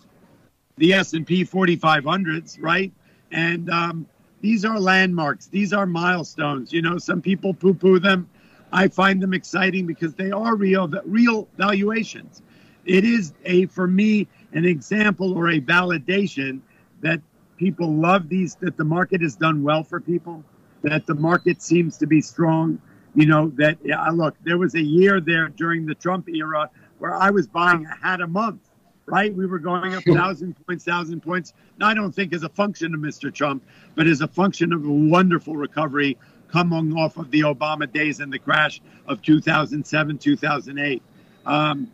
the 0.79 0.93
S&P 0.93 1.45
4500s, 1.45 2.57
right? 2.59 2.91
And 3.31 3.69
um, 3.69 4.07
these 4.41 4.65
are 4.65 4.79
landmarks. 4.79 5.48
These 5.48 5.74
are 5.74 5.86
milestones. 5.86 6.74
You 6.74 6.81
know, 6.81 6.98
some 6.98 7.21
people 7.21 7.53
poo-poo 7.53 8.00
them. 8.00 8.29
I 8.71 8.88
find 8.88 9.21
them 9.21 9.33
exciting 9.33 9.86
because 9.86 10.13
they 10.13 10.31
are 10.31 10.55
real, 10.55 10.88
real 11.05 11.48
valuations. 11.57 12.41
It 12.86 13.03
is 13.03 13.33
a, 13.45 13.65
for 13.67 13.88
me, 13.88 14.27
an 14.53 14.65
example 14.65 15.38
or 15.38 15.50
a 15.50 15.59
validation 15.59 16.62
that 17.01 17.21
people 17.57 17.93
love 17.93 18.29
these, 18.29 18.55
that 18.55 18.77
the 18.77 18.86
market 18.86 19.21
has 19.21 19.36
done 19.36 19.63
well 19.63 19.83
for 19.83 20.00
people, 20.00 20.43
that 20.83 21.05
the 21.05 21.15
market 21.15 21.62
seems 21.62 21.98
to 21.98 22.07
be 22.07 22.21
strong. 22.21 22.81
You 23.15 23.25
know, 23.25 23.51
that, 23.55 23.77
yeah, 23.83 24.07
look, 24.09 24.36
there 24.43 24.57
was 24.57 24.75
a 24.75 24.81
year 24.81 25.19
there 25.19 25.50
during 25.50 25.86
the 25.86 25.95
Trump 25.95 26.29
era 26.29 26.69
where 27.00 27.13
I 27.13 27.31
was 27.31 27.48
buying 27.48 27.86
a 27.86 27.95
hat 28.05 28.21
a 28.21 28.27
month, 28.27 28.68
right? 29.09 29.33
We 29.33 29.45
were 29.45 29.59
going 29.59 29.95
up 29.95 30.03
thousand 30.03 30.55
points, 30.65 30.83
thousand 30.83 31.21
points. 31.21 31.53
Now, 31.77 31.87
I 31.87 31.93
don't 31.93 32.11
think 32.11 32.33
as 32.33 32.43
a 32.43 32.49
function 32.49 32.93
of 32.93 32.99
Mr. 32.99 33.33
Trump, 33.33 33.63
but 33.95 34.07
as 34.07 34.21
a 34.21 34.27
function 34.27 34.73
of 34.73 34.85
a 34.85 34.91
wonderful 34.91 35.55
recovery 35.55 36.17
coming 36.51 36.97
off 36.97 37.17
of 37.17 37.31
the 37.31 37.41
Obama 37.41 37.91
days 37.91 38.19
and 38.19 38.31
the 38.31 38.39
crash 38.39 38.81
of 39.07 39.21
2007, 39.21 40.17
2008. 40.17 41.01
Um, 41.45 41.91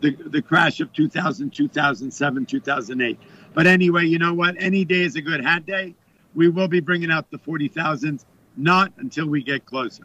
the, 0.00 0.10
the 0.10 0.42
crash 0.42 0.80
of 0.80 0.92
2000, 0.92 1.50
2007, 1.50 2.46
2008. 2.46 3.18
But 3.54 3.66
anyway, 3.66 4.04
you 4.06 4.18
know 4.18 4.34
what? 4.34 4.54
Any 4.58 4.84
day 4.84 5.02
is 5.02 5.16
a 5.16 5.22
good 5.22 5.42
hat 5.42 5.66
day. 5.66 5.94
We 6.34 6.48
will 6.48 6.68
be 6.68 6.80
bringing 6.80 7.10
out 7.10 7.30
the 7.30 7.38
40,000s, 7.38 8.24
not 8.56 8.92
until 8.98 9.26
we 9.26 9.42
get 9.42 9.64
closer. 9.64 10.04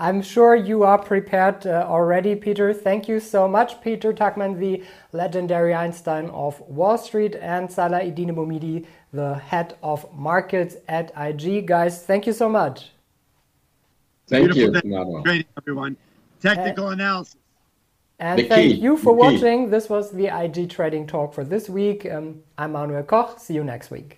I'm 0.00 0.22
sure 0.22 0.54
you 0.54 0.84
are 0.84 0.96
prepared 0.96 1.66
uh, 1.66 1.84
already, 1.88 2.36
Peter. 2.36 2.72
Thank 2.72 3.08
you 3.08 3.18
so 3.18 3.48
much, 3.48 3.80
Peter 3.80 4.12
Tuchman, 4.12 4.56
the 4.60 4.84
legendary 5.12 5.74
Einstein 5.74 6.30
of 6.30 6.60
Wall 6.60 6.96
Street, 6.96 7.34
and 7.34 7.70
Salah 7.70 7.98
Eddine 8.00 8.32
Bouhmidi, 8.32 8.86
the 9.12 9.34
head 9.34 9.76
of 9.82 10.06
markets 10.16 10.76
at 10.86 11.10
IG. 11.18 11.66
Guys, 11.66 12.04
thank 12.04 12.28
you 12.28 12.32
so 12.32 12.48
much. 12.48 12.92
Thank 14.28 14.52
Beautiful 14.52 14.88
you, 14.88 15.22
Great, 15.24 15.48
everyone. 15.56 15.96
Technical 16.40 16.86
uh, 16.86 16.92
analysis. 16.92 17.36
And 18.20 18.38
the 18.38 18.44
thank 18.44 18.74
key, 18.74 18.80
you 18.80 18.96
for 18.96 19.12
watching. 19.12 19.68
This 19.68 19.88
was 19.88 20.12
the 20.12 20.26
IG 20.26 20.70
Trading 20.70 21.08
Talk 21.08 21.34
for 21.34 21.42
this 21.42 21.68
week. 21.68 22.06
Um, 22.06 22.42
I'm 22.56 22.72
Manuel 22.72 23.02
Koch. 23.02 23.40
See 23.40 23.54
you 23.54 23.64
next 23.64 23.90
week. 23.90 24.17